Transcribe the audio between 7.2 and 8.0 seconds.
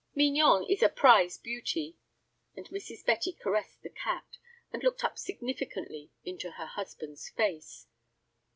face.